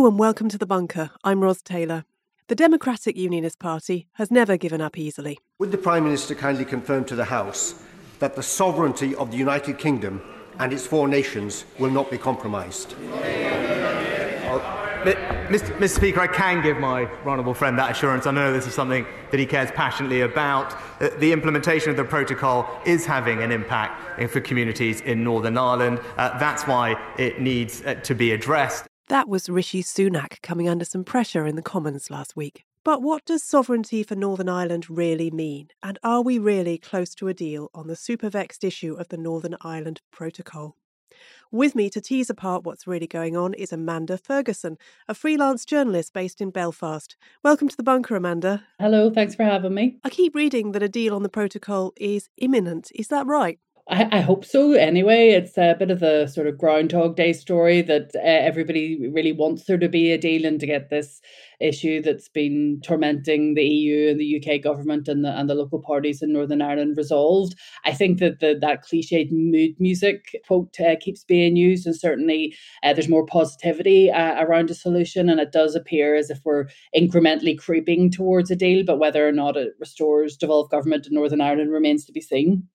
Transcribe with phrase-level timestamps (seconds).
[0.00, 1.10] Hello and welcome to The Bunker.
[1.24, 2.06] I'm Ros Taylor.
[2.48, 5.38] The Democratic Unionist Party has never given up easily.
[5.58, 7.82] Would the Prime Minister kindly confirm to the House
[8.18, 10.22] that the sovereignty of the United Kingdom
[10.58, 12.94] and its four nations will not be compromised?
[15.02, 15.76] Mr.
[15.76, 15.88] Mr.
[15.90, 18.26] Speaker, I can give my honourable friend that assurance.
[18.26, 20.72] I know this is something that he cares passionately about.
[21.02, 26.00] Uh, the implementation of the protocol is having an impact for communities in Northern Ireland.
[26.16, 28.86] Uh, that's why it needs uh, to be addressed.
[29.10, 32.64] That was Rishi Sunak coming under some pressure in the Commons last week.
[32.84, 35.70] But what does sovereignty for Northern Ireland really mean?
[35.82, 39.16] And are we really close to a deal on the super vexed issue of the
[39.16, 40.76] Northern Ireland Protocol?
[41.50, 44.78] With me to tease apart what's really going on is Amanda Ferguson,
[45.08, 47.16] a freelance journalist based in Belfast.
[47.42, 48.62] Welcome to the bunker, Amanda.
[48.78, 49.98] Hello, thanks for having me.
[50.04, 52.92] I keep reading that a deal on the protocol is imminent.
[52.94, 53.58] Is that right?
[53.90, 54.74] I, I, hope so.
[54.74, 59.32] Anyway, it's a bit of a sort of Groundhog Day story that uh, everybody really
[59.32, 61.20] wants there to be a deal and to get this
[61.60, 65.82] issue that's been tormenting the EU and the UK government and the and the local
[65.82, 67.56] parties in Northern Ireland resolved.
[67.84, 72.54] I think that the, that cliched mood music quote uh, keeps being used, and certainly
[72.84, 76.66] uh, there's more positivity uh, around a solution, and it does appear as if we're
[76.96, 78.84] incrementally creeping towards a deal.
[78.84, 82.68] But whether or not it restores devolved government in Northern Ireland remains to be seen.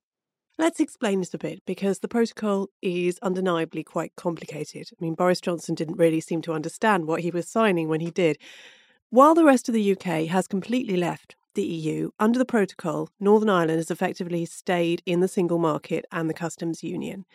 [0.57, 4.89] Let's explain this a bit because the protocol is undeniably quite complicated.
[4.93, 8.09] I mean, Boris Johnson didn't really seem to understand what he was signing when he
[8.09, 8.37] did.
[9.09, 13.49] While the rest of the UK has completely left the EU, under the protocol, Northern
[13.49, 17.25] Ireland has effectively stayed in the single market and the customs union.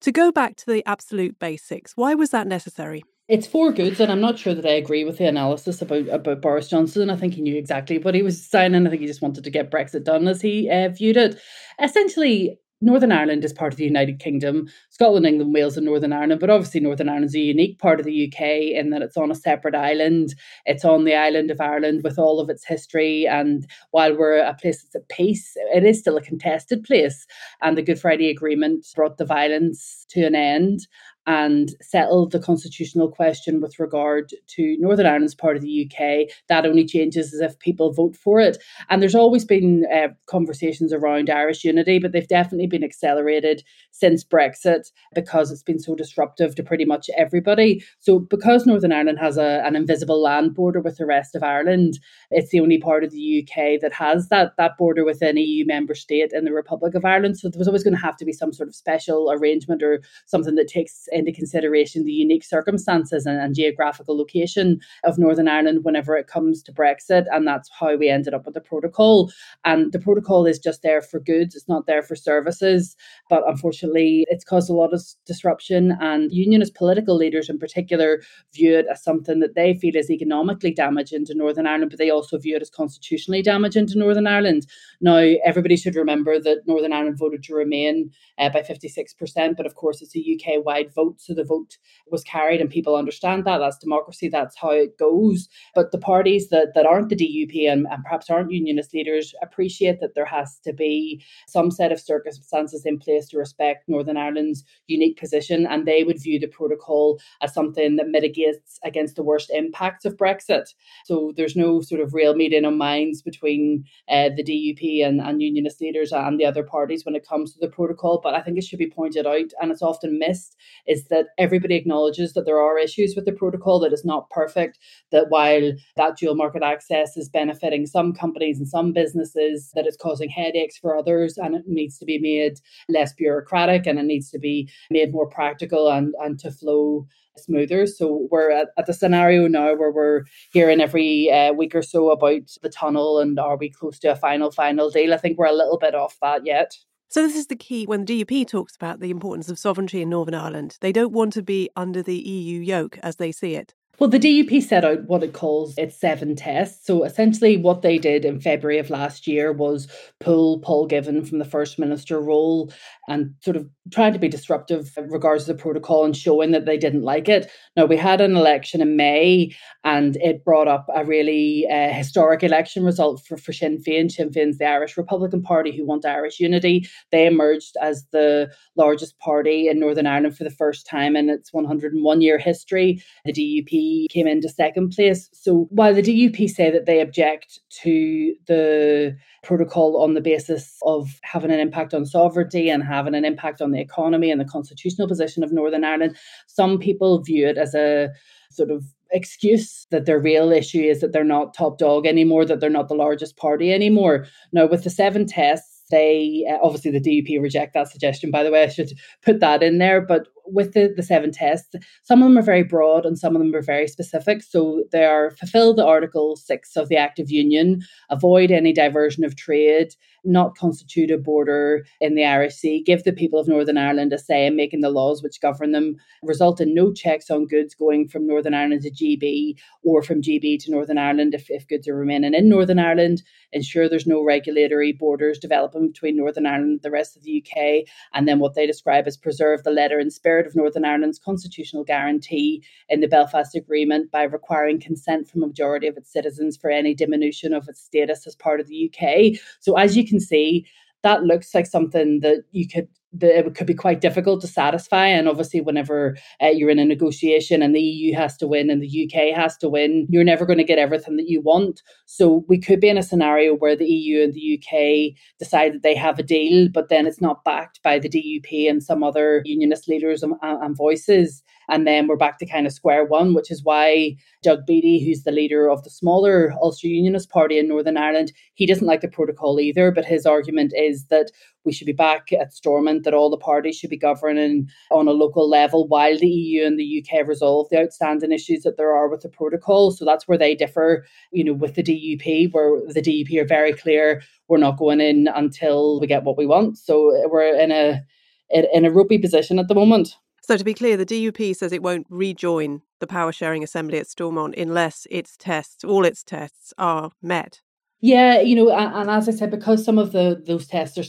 [0.00, 3.02] To go back to the absolute basics, why was that necessary?
[3.28, 6.40] It's for goods, and I'm not sure that I agree with the analysis about, about
[6.40, 7.10] Boris Johnson.
[7.10, 8.86] I think he knew exactly what he was signing.
[8.86, 11.38] I think he just wanted to get Brexit done as he uh, viewed it.
[11.78, 16.40] Essentially, Northern Ireland is part of the United Kingdom, Scotland, England, Wales, and Northern Ireland.
[16.40, 18.40] But obviously, Northern Ireland is a unique part of the UK
[18.78, 20.34] in that it's on a separate island.
[20.64, 23.26] It's on the island of Ireland with all of its history.
[23.26, 27.26] And while we're a place that's at peace, it is still a contested place.
[27.60, 30.86] And the Good Friday Agreement brought the violence to an end
[31.28, 36.34] and settled the constitutional question with regard to Northern Ireland's part of the UK.
[36.48, 38.56] That only changes as if people vote for it.
[38.88, 44.24] And there's always been uh, conversations around Irish unity, but they've definitely been accelerated since
[44.24, 47.84] Brexit because it's been so disruptive to pretty much everybody.
[47.98, 51.98] So, because Northern Ireland has a, an invisible land border with the rest of Ireland,
[52.30, 55.66] it's the only part of the UK that has that, that border with an EU
[55.66, 57.38] member state in the Republic of Ireland.
[57.38, 60.00] So, there was always going to have to be some sort of special arrangement or
[60.24, 65.80] something that takes into consideration the unique circumstances and, and, geographical location of Northern Ireland
[65.82, 67.24] whenever it comes to Brexit.
[67.32, 69.32] And that's how we ended up with the protocol.
[69.64, 72.94] And the protocol is just there for goods, it's not there for services.
[73.28, 75.96] But unfortunately, it's caused a lot of disruption.
[76.00, 78.22] And unionist political leaders in particular
[78.54, 82.10] view it as something that they feel is economically damaging to Northern Ireland, but they
[82.10, 84.66] also view it as constitutionally damaging to Northern Ireland.
[85.00, 89.74] Now, everybody should remember that Northern Ireland voted to remain uh, by 56%, but of
[89.74, 91.16] course, it's a UK wide vote.
[91.20, 91.72] So the vote
[92.10, 93.58] was carried, and people understand that.
[93.58, 94.28] That's democracy.
[94.28, 95.48] That's how it goes.
[95.74, 100.00] But the parties that, that aren't the DUP and, and perhaps aren't unionist leaders appreciate
[100.00, 104.64] that there has to be some set of circumstances in place to respect Northern Ireland's
[104.86, 105.66] unique position.
[105.66, 110.16] And they would view the protocol as something that mitigates against the worst impacts of
[110.16, 110.66] Brexit.
[111.04, 115.42] So there's no sort of real meeting of minds between uh, the DUP and, and
[115.42, 118.20] unionist leaders and the other parties when it comes to the protocol.
[118.22, 120.56] But I think it should be pointed out, and it's often missed,
[120.88, 124.78] is that everybody acknowledges that there are issues with the protocol, that it's not perfect,
[125.12, 129.96] that while that dual market access is benefiting some companies and some businesses, that it's
[129.96, 132.54] causing headaches for others and it needs to be made
[132.88, 137.06] less bureaucratic and it needs to be made more practical and, and to flow
[137.38, 137.86] smoother.
[137.86, 142.10] So we're at, at, the scenario now where we're hearing every uh, week or so
[142.10, 145.14] about the tunnel and are we close to a final, final deal?
[145.14, 146.76] I think we're a little bit off that yet.
[147.10, 150.10] So, this is the key when the DUP talks about the importance of sovereignty in
[150.10, 150.76] Northern Ireland.
[150.80, 153.74] They don't want to be under the EU yoke as they see it.
[153.98, 156.86] Well, the DUP set out what it calls its seven tests.
[156.86, 159.88] So essentially, what they did in February of last year was
[160.20, 162.72] pull Paul Givan from the First Minister role
[163.08, 166.64] and sort of trying to be disruptive in regards to the protocol and showing that
[166.64, 167.50] they didn't like it.
[167.76, 169.52] Now, we had an election in May
[169.82, 174.12] and it brought up a really uh, historic election result for, for Sinn Féin.
[174.12, 176.86] Sinn Féin's the Irish Republican Party who want Irish unity.
[177.10, 181.52] They emerged as the largest party in Northern Ireland for the first time in its
[181.52, 183.02] 101 year history.
[183.24, 185.28] The DUP came into second place.
[185.32, 191.08] So while the DUP say that they object to the protocol on the basis of
[191.22, 195.08] having an impact on sovereignty and having an impact on the economy and the constitutional
[195.08, 196.16] position of Northern Ireland.
[196.46, 198.10] Some people view it as a
[198.50, 202.60] sort of excuse that their real issue is that they're not top dog anymore, that
[202.60, 204.26] they're not the largest party anymore.
[204.52, 208.30] Now, with the seven tests, they uh, obviously the DUP reject that suggestion.
[208.30, 208.92] By the way, I should
[209.22, 210.00] put that in there.
[210.00, 213.40] But with the, the seven tests, some of them are very broad and some of
[213.40, 214.42] them are very specific.
[214.42, 219.24] So they are fulfill the Article 6 of the Act of Union, avoid any diversion
[219.24, 219.94] of trade,
[220.28, 224.18] not constitute a border in the Irish Sea, give the people of Northern Ireland a
[224.18, 228.08] say in making the laws which govern them, result in no checks on goods going
[228.08, 231.96] from Northern Ireland to GB or from GB to Northern Ireland if, if goods are
[231.96, 233.22] remaining in Northern Ireland,
[233.52, 237.88] ensure there's no regulatory borders developing between Northern Ireland and the rest of the UK,
[238.12, 241.84] and then what they describe as preserve the letter and spirit of Northern Ireland's constitutional
[241.84, 246.70] guarantee in the Belfast Agreement by requiring consent from a majority of its citizens for
[246.70, 249.40] any diminution of its status as part of the UK.
[249.60, 250.66] So, as you can see,
[251.02, 255.06] that looks like something that you could that it could be quite difficult to satisfy.
[255.06, 258.82] And obviously, whenever uh, you're in a negotiation and the EU has to win and
[258.82, 261.82] the UK has to win, you're never going to get everything that you want.
[262.06, 265.82] So we could be in a scenario where the EU and the UK decide that
[265.82, 269.42] they have a deal, but then it's not backed by the DUP and some other
[269.44, 271.42] unionist leaders and, and voices.
[271.68, 275.22] And then we're back to kind of square one, which is why Doug Beattie, who's
[275.22, 279.08] the leader of the smaller Ulster Unionist Party in Northern Ireland, he doesn't like the
[279.08, 279.90] protocol either.
[279.90, 281.30] But his argument is that
[281.64, 285.12] we should be back at Stormont, that all the parties should be governing on a
[285.12, 289.08] local level while the EU and the UK resolve the outstanding issues that there are
[289.08, 289.90] with the protocol.
[289.90, 293.72] So that's where they differ, you know, with the DUP, where the DUP are very
[293.72, 296.78] clear we're not going in until we get what we want.
[296.78, 298.02] So we're in a
[298.50, 300.16] in a ropey position at the moment.
[300.48, 304.06] So, to be clear, the DUP says it won't rejoin the power sharing assembly at
[304.06, 307.60] Stormont unless its tests, all its tests, are met.
[308.00, 311.02] Yeah, you know, and, and as I said, because some of the those tests are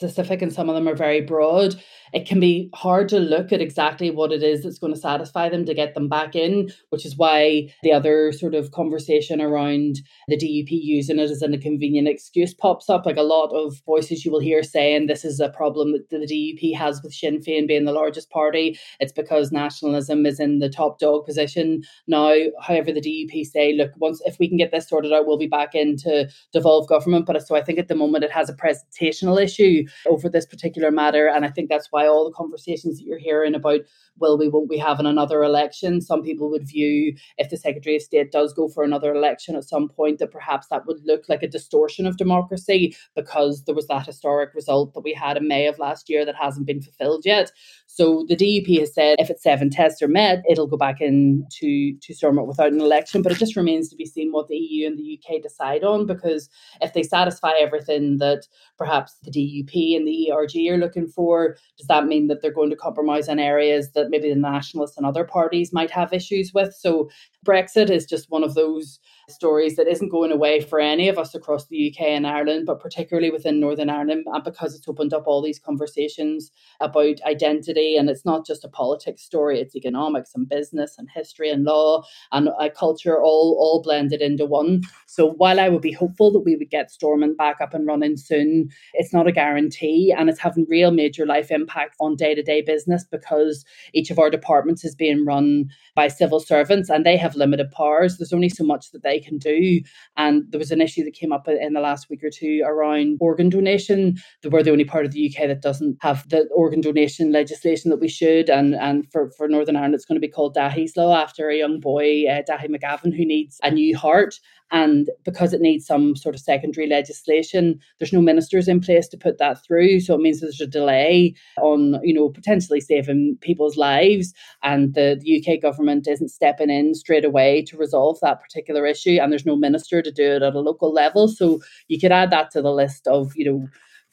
[0.00, 1.74] specific and some of them are very broad,
[2.14, 5.48] it can be hard to look at exactly what it is that's going to satisfy
[5.50, 10.00] them to get them back in, which is why the other sort of conversation around
[10.26, 13.04] the DUP using it as a convenient excuse pops up.
[13.04, 16.16] Like a lot of voices you will hear saying this is a problem that the
[16.26, 18.78] DUP has with Sinn Féin being the largest party.
[19.00, 22.34] It's because nationalism is in the top dog position now.
[22.62, 25.46] However, the DUP say, look, once if we can get this sorted out, we'll be
[25.46, 27.26] back into devolved government.
[27.26, 30.90] But so I think at the moment it has a presentational issue over this particular
[30.90, 31.28] matter.
[31.28, 33.80] And I think that's why all the conversations that you're hearing about
[34.18, 37.96] will we, won't we have in another election, some people would view if the Secretary
[37.96, 41.28] of State does go for another election at some point, that perhaps that would look
[41.28, 45.48] like a distortion of democracy because there was that historic result that we had in
[45.48, 47.50] May of last year that hasn't been fulfilled yet.
[47.92, 51.98] So the DUP has said if it's seven tests are met, it'll go back into
[52.00, 53.20] to Stormont without an election.
[53.20, 56.06] But it just remains to be seen what the EU and the UK decide on
[56.06, 56.48] because
[56.80, 58.46] if they satisfy everything that
[58.78, 62.70] perhaps the DUP and the ERG are looking for, does that mean that they're going
[62.70, 66.72] to compromise on areas that maybe the nationalists and other parties might have issues with?
[66.72, 67.10] So
[67.44, 71.34] Brexit is just one of those stories that isn't going away for any of us
[71.34, 75.26] across the UK and Ireland, but particularly within Northern Ireland, and because it's opened up
[75.26, 76.50] all these conversations
[76.80, 77.79] about identity.
[77.96, 82.02] And it's not just a politics story, it's economics and business and history and law
[82.32, 84.82] and culture all, all blended into one.
[85.06, 88.16] So while I would be hopeful that we would get Stormont back up and running
[88.16, 92.42] soon, it's not a guarantee and it's having real major life impact on day to
[92.42, 93.64] day business because
[93.94, 98.18] each of our departments is being run by civil servants and they have limited powers.
[98.18, 99.80] There's only so much that they can do.
[100.16, 103.18] And there was an issue that came up in the last week or two around
[103.20, 104.16] organ donation.
[104.44, 108.00] We're the only part of the UK that doesn't have the organ donation legislation that
[108.00, 108.50] we should.
[108.50, 111.56] And and for, for Northern Ireland, it's going to be called Daithí's Law after a
[111.56, 114.38] young boy, uh, Daithí Mac Gabhann, who needs a new heart.
[114.72, 119.16] And because it needs some sort of secondary legislation, there's no ministers in place to
[119.16, 120.00] put that through.
[120.00, 124.32] So it means there's a delay on, you know, potentially saving people's lives.
[124.62, 129.18] And the, the UK government isn't stepping in straight away to resolve that particular issue.
[129.20, 131.26] And there's no minister to do it at a local level.
[131.26, 133.68] So you could add that to the list of, you know,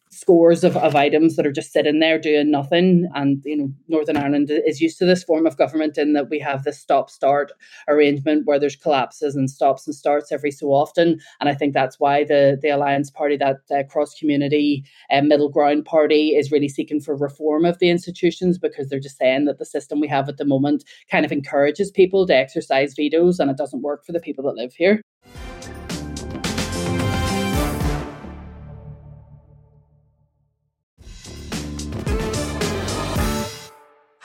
[0.10, 3.10] scores of, of items that are just sitting there doing nothing.
[3.14, 6.40] And you know, Northern Ireland is used to this form of government in that we
[6.40, 7.52] have this stop start
[7.88, 11.20] arrangement where there's collapses and stops and starts every so often.
[11.40, 15.50] And I think that's why the the Alliance Party, that uh, cross community uh, middle
[15.50, 19.60] ground party, is really seeking for reform of the institutions because they're just saying that
[19.60, 23.52] the system we have at the moment kind of encourages people to exercise vetoes and
[23.52, 25.02] it doesn't work for the people that live here.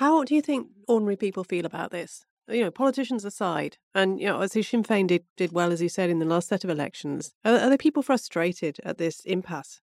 [0.02, 2.24] How do you think ordinary people feel about this?
[2.48, 5.88] You know, politicians aside, and you know, as Sinn Féin did did well, as you
[5.88, 9.80] said in the last set of elections, are, are there people frustrated at this impasse?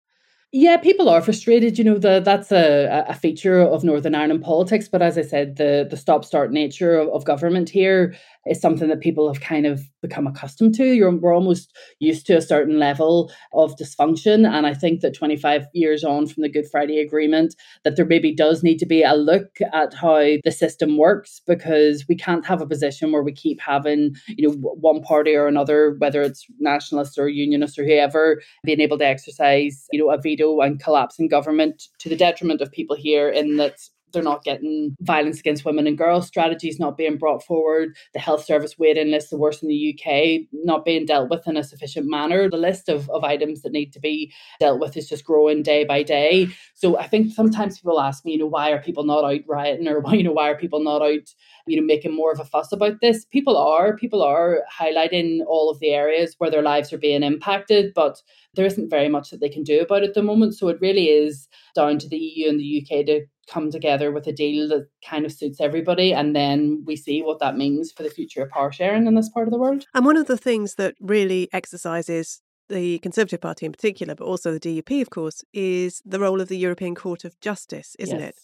[0.53, 1.79] Yeah, people are frustrated.
[1.79, 4.87] You know, the, that's a, a feature of Northern Ireland politics.
[4.87, 8.15] But as I said, the the stop start nature of, of government here
[8.47, 10.85] is something that people have kind of become accustomed to.
[10.85, 14.47] You're, we're almost used to a certain level of dysfunction.
[14.47, 18.35] And I think that 25 years on from the Good Friday Agreement, that there maybe
[18.35, 22.61] does need to be a look at how the system works because we can't have
[22.61, 27.19] a position where we keep having, you know, one party or another, whether it's nationalists
[27.19, 31.85] or unionists or whoever, being able to exercise, you know, a veto and collapsing government
[31.99, 33.79] to the detriment of people here in that
[34.15, 38.45] they're not getting violence against women and girls strategies not being brought forward, the health
[38.45, 42.09] service waiting list, the worst in the UK, not being dealt with in a sufficient
[42.09, 42.49] manner.
[42.49, 45.85] The list of, of items that need to be dealt with is just growing day
[45.85, 46.49] by day.
[46.75, 49.89] So I think sometimes people ask me, you know, why are people not out rioting
[49.95, 51.35] or why, you know, why are people not out,
[51.67, 53.25] you know, making more of a fuss about this?
[53.25, 57.93] People are, people are highlighting all of the areas where their lives are being impacted,
[57.95, 58.23] but
[58.55, 60.55] there isn't very much that they can do about it at the moment.
[60.55, 64.27] So it really is down to the EU and the UK to come together with
[64.27, 68.03] a deal that kind of suits everybody and then we see what that means for
[68.03, 69.85] the future of power sharing in this part of the world.
[69.95, 74.53] And one of the things that really exercises the Conservative Party in particular, but also
[74.53, 78.31] the DUP, of course, is the role of the European Court of Justice, isn't yes.
[78.31, 78.37] it?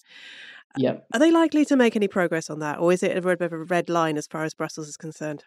[0.77, 0.97] Yeah.
[1.13, 3.53] Are they likely to make any progress on that, or is it a bit of
[3.53, 5.45] a red line as far as Brussels is concerned?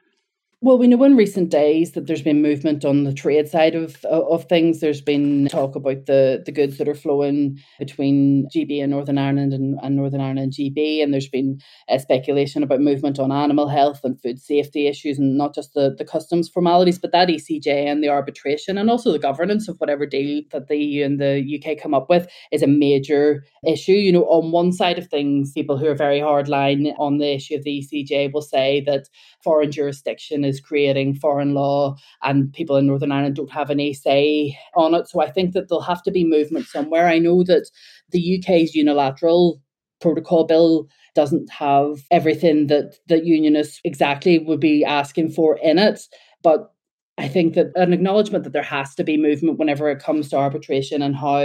[0.66, 3.98] Well, we know in recent days that there's been movement on the trade side of
[4.06, 4.80] of things.
[4.80, 9.52] There's been talk about the the goods that are flowing between GB and Northern Ireland
[9.52, 13.68] and, and Northern Ireland and GB, and there's been a speculation about movement on animal
[13.68, 17.68] health and food safety issues, and not just the the customs formalities, but that ECJ
[17.68, 21.60] and the arbitration, and also the governance of whatever deal that the EU and the
[21.60, 23.92] UK come up with is a major issue.
[23.92, 27.56] You know, on one side of things, people who are very hardline on the issue
[27.56, 29.10] of the ECJ will say that
[29.44, 33.94] foreign jurisdiction is is creating foreign law and people in Northern Ireland don't have any
[33.94, 35.08] say on it.
[35.08, 37.08] So I think that there'll have to be movement somewhere.
[37.08, 37.70] I know that
[38.12, 39.62] the UK's unilateral
[40.00, 46.02] protocol bill doesn't have everything that the unionists exactly would be asking for in it
[46.44, 46.73] but
[47.20, 50.38] I think that an acknowledgement that there has to be movement whenever it comes to
[50.38, 51.42] arbitration and how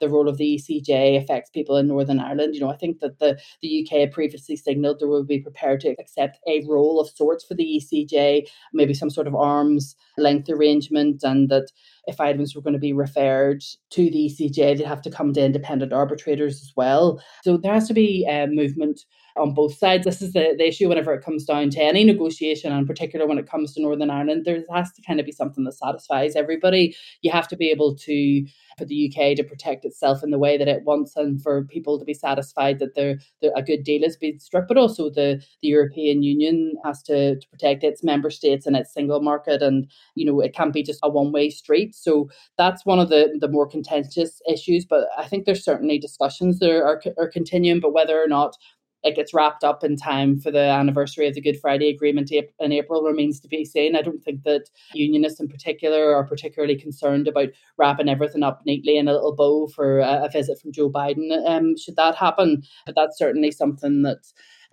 [0.00, 2.54] the role of the ECJ affects people in Northern Ireland.
[2.54, 5.80] You know, I think that the, the UK had previously signalled they would be prepared
[5.82, 10.50] to accept a role of sorts for the ECJ, maybe some sort of arm's length
[10.50, 11.70] arrangement, and that
[12.06, 15.44] if items were going to be referred to the ECJ, they'd have to come to
[15.44, 17.22] independent arbitrators as well.
[17.42, 19.00] So there has to be uh, movement
[19.36, 20.04] on both sides.
[20.04, 23.26] This is the, the issue whenever it comes down to any negotiation, and in particular
[23.26, 26.36] when it comes to Northern Ireland, there has to kind of be something that satisfies
[26.36, 26.96] everybody.
[27.22, 28.46] You have to be able to
[28.78, 31.98] for the UK to protect itself in the way that it wants and for people
[31.98, 33.18] to be satisfied that there
[33.56, 37.48] a good deal is being struck, but also the, the European Union has to, to
[37.48, 41.00] protect its member states and its single market and you know it can't be just
[41.02, 41.94] a one-way street.
[41.94, 42.28] So
[42.58, 44.84] that's one of the, the more contentious issues.
[44.84, 48.56] But I think there's certainly discussions that are, are continuing, but whether or not
[49.04, 52.72] it gets wrapped up in time for the anniversary of the Good Friday Agreement in
[52.72, 53.94] April remains to be seen.
[53.94, 58.96] I don't think that unionists in particular are particularly concerned about wrapping everything up neatly
[58.96, 61.30] in a little bow for a, visit from Joe Biden.
[61.46, 64.24] Um, should that happen, but that's certainly something that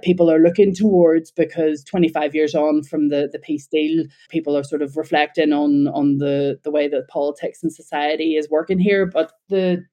[0.01, 4.63] people are looking towards because 25 years on from the, the peace deal, people are
[4.63, 9.05] sort of reflecting on on the, the way that politics and society is working here.
[9.05, 9.83] But the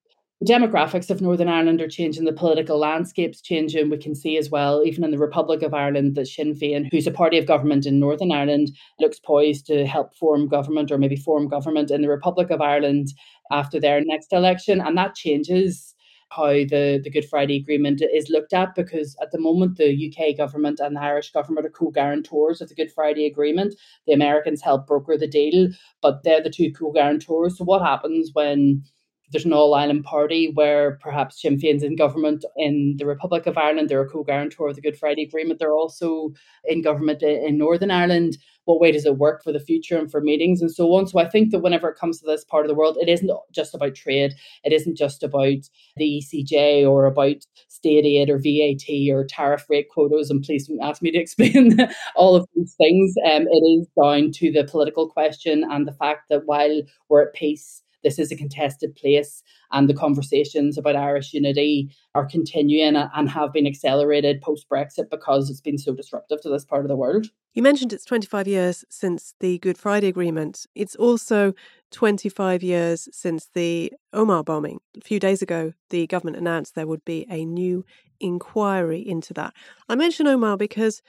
[0.40, 3.90] the demographics of Northern Ireland are changing, the political landscape's changing.
[3.90, 7.08] We can see as well, even in the Republic of Ireland, that Sinn Féin, who's
[7.08, 11.16] a party of government in Northern Ireland, looks poised to help form government or maybe
[11.16, 13.08] form government in the Republic of Ireland
[13.50, 14.80] after their next election.
[14.80, 15.96] And that changes
[16.30, 20.36] how the, the Good Friday Agreement is looked at because at the moment the UK
[20.36, 23.74] government and the Irish government are co-guarantors of the Good Friday Agreement.
[24.06, 25.70] The Americans help broker the deal,
[26.02, 27.58] but they're the two co-guarantors.
[27.58, 28.84] So what happens when
[29.30, 33.58] there's an all Ireland party where perhaps Sinn Féin's in government in the Republic of
[33.58, 33.88] Ireland.
[33.88, 35.58] They're a co guarantor of the Good Friday Agreement.
[35.58, 36.32] They're also
[36.64, 38.38] in government in Northern Ireland.
[38.64, 41.06] What way does it work for the future and for meetings and so on?
[41.06, 43.30] So I think that whenever it comes to this part of the world, it isn't
[43.50, 44.34] just about trade.
[44.62, 45.56] It isn't just about
[45.96, 47.36] the ECJ or about
[47.68, 50.30] state aid or VAT or tariff rate quotas.
[50.30, 51.78] And please don't ask me to explain
[52.14, 53.14] all of these things.
[53.24, 57.34] Um, it is down to the political question and the fact that while we're at
[57.34, 63.28] peace, this is a contested place, and the conversations about Irish unity are continuing and
[63.28, 66.96] have been accelerated post Brexit because it's been so disruptive to this part of the
[66.96, 67.26] world.
[67.52, 70.66] You mentioned it's 25 years since the Good Friday Agreement.
[70.74, 71.52] It's also
[71.90, 74.80] 25 years since the Omagh bombing.
[74.96, 77.84] A few days ago, the government announced there would be a new
[78.20, 79.52] inquiry into that.
[79.88, 81.02] I mention Omagh because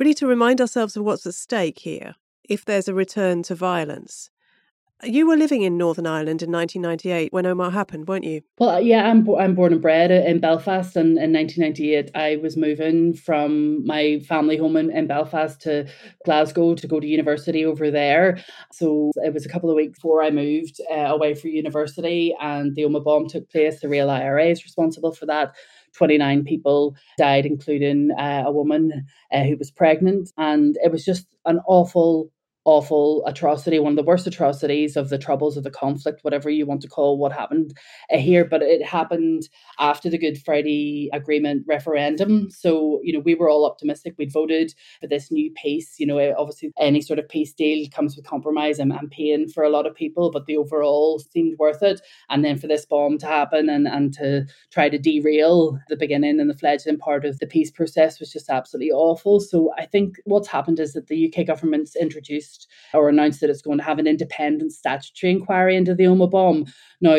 [0.00, 4.30] need to remind ourselves of what's at stake here if there's a return to violence
[5.04, 8.42] You were living in Northern Ireland in 1998 when Omagh happened, weren't you?
[8.58, 12.56] Well, uh, yeah, I'm, I'm born and bred in Belfast, and in 1998, I was
[12.56, 15.88] moving from my family home in, in Belfast to
[16.24, 18.38] Glasgow to go to university over there.
[18.70, 22.76] So it was a couple of weeks before I moved uh, away for university, and
[22.76, 23.80] the Omagh bomb took place.
[23.80, 25.56] The real IRA is responsible for that.
[25.94, 30.30] 29 people died, including uh, a woman uh, who was pregnant.
[30.38, 32.30] And it was just an awful
[32.64, 36.64] awful atrocity, one of the worst atrocities of the troubles of the conflict, whatever you
[36.64, 37.76] want to call what happened
[38.12, 38.44] uh, here.
[38.44, 42.50] But it happened after the Good Friday Agreement referendum.
[42.50, 44.14] So, you know, we were all optimistic.
[44.16, 45.96] We'd voted for this new peace.
[45.98, 49.48] You know, eh, obviously, any sort of peace deal comes with compromise and, and pain
[49.48, 52.00] for a lot of people, but the overall seemed worth it.
[52.30, 56.38] And then for this bomb to happen and, and to try to derail the beginning
[56.38, 59.40] and the fledgling part of the peace process was just absolutely awful.
[59.40, 62.51] So, I think what's happened is that the UK government's introduced
[62.94, 66.66] or announced that it's going to have an independent statutory inquiry into the Omagh bomb.
[67.00, 67.18] Now,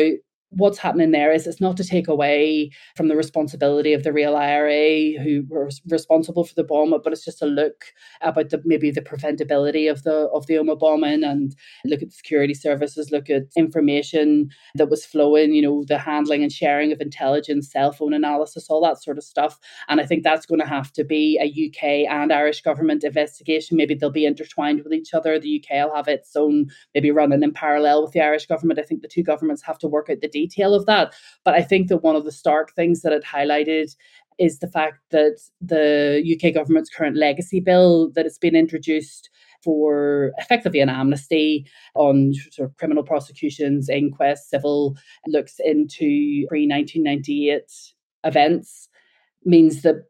[0.56, 4.36] what's happening there is it's not to take away from the responsibility of the real
[4.36, 7.86] IRA who were responsible for the bomb, but it's just a look
[8.20, 12.54] about the maybe the preventability of the of the Omagh bombing and look at security
[12.54, 17.70] services, look at information that was flowing, you know, the handling and sharing of intelligence,
[17.70, 19.58] cell phone analysis, all that sort of stuff.
[19.88, 23.76] And I think that's going to have to be a UK and Irish government investigation.
[23.76, 25.38] Maybe they'll be intertwined with each other.
[25.38, 28.78] The UK will have its own, maybe running in parallel with the Irish government.
[28.78, 31.14] I think the two governments have to work out the details detail of that.
[31.44, 33.94] But I think that one of the stark things that it highlighted
[34.38, 39.30] is the fact that the UK government's current legacy bill that it's been introduced
[39.62, 44.96] for effectively an amnesty on sort of criminal prosecutions, inquests, civil
[45.26, 47.62] looks into pre 1998
[48.24, 48.88] events
[49.44, 50.04] means that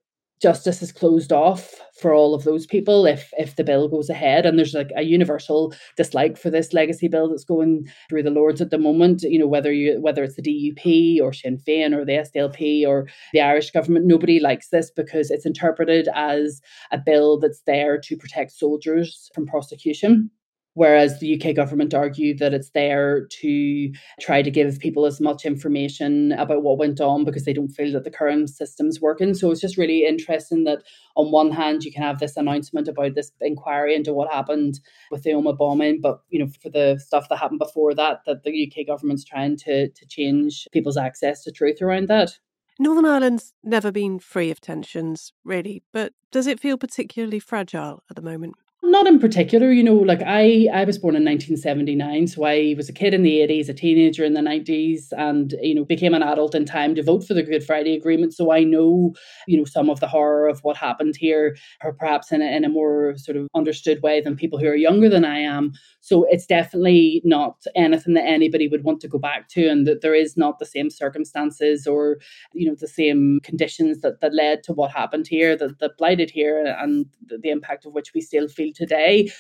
[0.45, 4.45] justice is closed off for all of those people if if the bill goes ahead.
[4.45, 8.61] And there's like a universal dislike for this legacy bill that's going through the lords
[8.61, 9.23] at the moment.
[9.23, 13.09] You know whether you whether it's the DUP or Sinn Féin or the SDLP or
[13.33, 18.15] the Irish government nobody likes this because it's interpreted as a bill that's there to
[18.15, 20.31] protect soldiers from prosecution
[20.75, 25.45] Whereas the UK government argued that it's there to try to give people as much
[25.45, 29.35] information about what went on because they don't feel that the current system's working.
[29.35, 30.83] So it's just really interesting that
[31.17, 35.23] on one hand you can have this announcement about this inquiry into what happened with
[35.23, 38.73] the Omagh bombing, but you know, for the stuff that happened before that, that the
[38.73, 42.39] UK government's trying to to change people's access to truth around that.
[42.79, 48.17] Northern Ireland's never been free of tensions, really, but does it feel particularly fragile at
[48.17, 48.55] the moment?
[48.87, 52.89] Not in particular, you know, like I I was born in 1979, so I was
[52.89, 56.23] a kid in the 80s, a teenager in the 90s, and you know, became an
[56.23, 58.35] adult in time to vote for the Good Friday Agreement.
[58.35, 59.15] So I know,
[59.49, 62.63] you know, some of the horror of what happened here, or perhaps in a, in
[62.63, 65.73] a more sort of understood way than people who are younger than I am.
[66.05, 70.03] So it's definitely not anything that anybody would want to go back to, and that
[70.03, 72.19] there is not the same circumstances or,
[72.53, 76.31] you know, the same conditions that, that led to what happened here, that, that blighted
[76.31, 79.33] here, and the, the impact of which we still feel today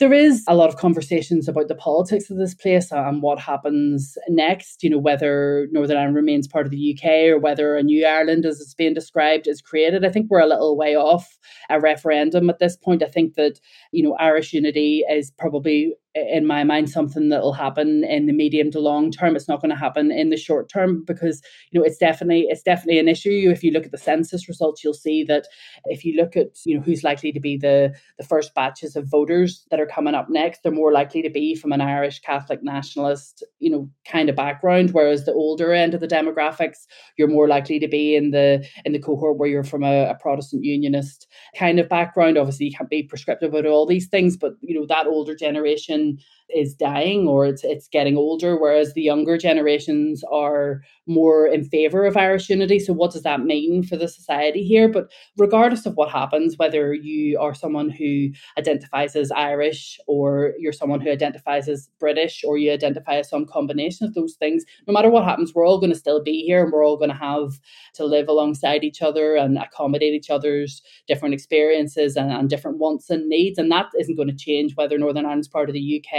[0.00, 3.38] there is a lot of conversations about the politics of this place uh, and what
[3.38, 7.82] happens next, you know, whether Northern Ireland remains part of the UK or whether a
[7.82, 10.04] new Ireland, as it's being described, is created.
[10.04, 11.38] I think we're a little way off
[11.70, 13.04] a referendum at this point.
[13.04, 13.60] I think that,
[13.92, 18.32] you know, Irish unity is probably in my mind something that will happen in the
[18.32, 19.36] medium to long term.
[19.36, 22.62] It's not going to happen in the short term because you know it's definitely it's
[22.62, 23.50] definitely an issue.
[23.50, 25.46] If you look at the census results you'll see that
[25.86, 29.10] if you look at you know who's likely to be the the first batches of
[29.10, 32.62] voters that are coming up next they're more likely to be from an irish catholic
[32.62, 37.48] nationalist you know kind of background whereas the older end of the demographics you're more
[37.48, 41.26] likely to be in the in the cohort where you're from a, a protestant unionist
[41.56, 42.36] kind of background.
[42.38, 46.03] Obviously you can't be prescriptive about all these things but you know that older generation
[46.04, 51.64] and is dying or it's it's getting older, whereas the younger generations are more in
[51.64, 52.78] favor of Irish unity.
[52.78, 54.88] So what does that mean for the society here?
[54.88, 60.72] But regardless of what happens, whether you are someone who identifies as Irish or you're
[60.72, 64.92] someone who identifies as British or you identify as some combination of those things, no
[64.92, 67.16] matter what happens, we're all going to still be here and we're all going to
[67.16, 67.60] have
[67.94, 73.10] to live alongside each other and accommodate each other's different experiences and, and different wants
[73.10, 73.58] and needs.
[73.58, 76.14] And that isn't going to change whether Northern Ireland's part of the UK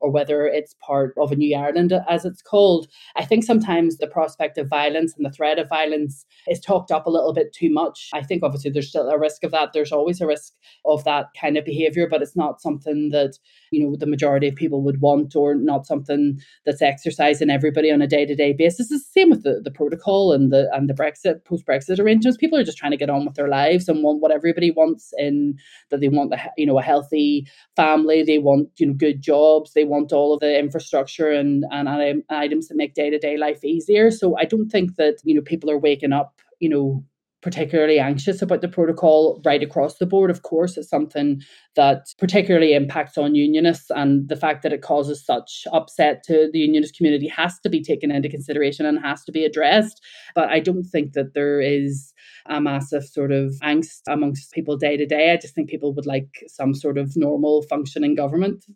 [0.00, 2.86] or whether it's part of a New Ireland, as it's called.
[3.16, 7.06] I think sometimes the prospect of violence and the threat of violence is talked up
[7.06, 8.08] a little bit too much.
[8.12, 9.72] I think obviously there's still a risk of that.
[9.72, 10.52] There's always a risk
[10.84, 13.38] of that kind of behavior, but it's not something that,
[13.70, 17.90] you know, the majority of people would want or not something that's exercised in everybody
[17.90, 18.90] on a day-to-day basis.
[18.90, 22.38] It's the same with the, the protocol and the and the Brexit, post-Brexit arrangements.
[22.38, 25.12] People are just trying to get on with their lives and want what everybody wants
[25.18, 25.56] in
[25.90, 27.46] that they want the you know a healthy
[27.76, 32.22] family, they want, you know, good jobs they want all of the infrastructure and, and
[32.30, 34.10] items that make day to day life easier.
[34.10, 37.04] So I don't think that, you know, people are waking up, you know,
[37.42, 40.30] particularly anxious about the protocol right across the board.
[40.30, 41.40] Of course, it's something
[41.74, 46.58] that particularly impacts on unionists, and the fact that it causes such upset to the
[46.58, 50.02] unionist community has to be taken into consideration and has to be addressed.
[50.34, 52.12] But I don't think that there is
[52.46, 55.32] a massive sort of angst amongst people day to day.
[55.32, 58.66] I just think people would like some sort of normal functioning government.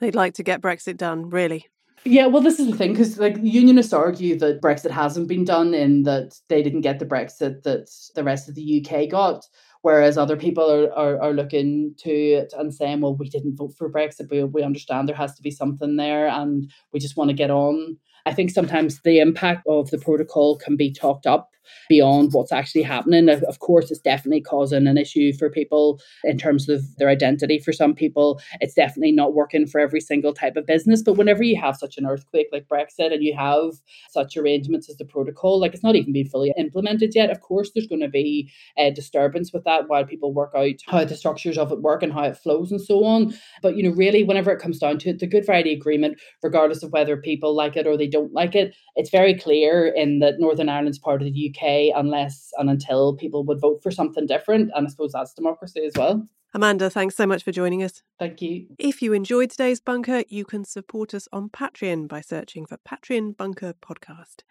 [0.00, 1.68] They'd like to get Brexit done, really.
[2.04, 5.74] Yeah, well, this is the thing because like unionists argue that Brexit hasn't been done
[5.74, 9.44] in that they didn't get the Brexit that the rest of the UK got,
[9.82, 13.72] whereas other people are, are, are looking to it and saying, well, we didn't vote
[13.76, 17.30] for Brexit, but we understand there has to be something there, and we just want
[17.30, 17.96] to get on.
[18.26, 21.50] I think sometimes the impact of the protocol can be talked up
[21.88, 23.28] beyond what's actually happening.
[23.28, 27.58] Of course, it's definitely causing an issue for people in terms of their identity.
[27.58, 31.02] For some people, it's definitely not working for every single type of business.
[31.02, 33.74] But whenever you have such an earthquake like Brexit and you have
[34.10, 37.70] such arrangements as the protocol, like it's not even been fully implemented yet, of course,
[37.74, 41.58] there's going to be a disturbance with that while people work out how the structures
[41.58, 43.34] of it work and how it flows and so on.
[43.62, 46.82] But, you know, really, whenever it comes down to it, the Good Friday Agreement, regardless
[46.82, 50.34] of whether people like it or they don't like it, it's very clear in that
[50.38, 54.26] Northern Ireland's part of the UK UK unless and until people would vote for something
[54.26, 54.70] different.
[54.74, 56.26] And I suppose that's democracy as well.
[56.52, 58.02] Amanda, thanks so much for joining us.
[58.18, 58.66] Thank you.
[58.78, 63.36] If you enjoyed today's bunker, you can support us on Patreon by searching for Patreon
[63.36, 64.42] Bunker Podcast.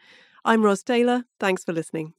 [0.46, 1.26] I'm Ros Taylor.
[1.40, 2.14] Thanks for listening.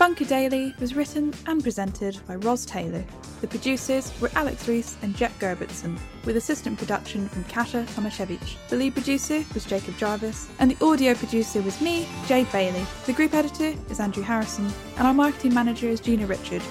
[0.00, 3.04] Bunker Daily was written and presented by Ros Taylor.
[3.42, 8.56] The producers were Alex Rees and Jet Gerbertson, with assistant production from Kasia Tomaszewicz.
[8.70, 12.86] The lead producer was Jacob Jarvis, and the audio producer was me, Jade Bailey.
[13.04, 16.62] The group editor is Andrew Harrison, and our marketing manager is Gina Richard.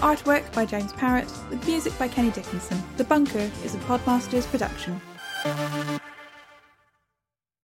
[0.00, 2.82] Artwork by James Parrott, with music by Kenny Dickinson.
[2.98, 5.00] The Bunker is a Podmasters production.